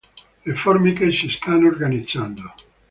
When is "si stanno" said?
1.11-1.67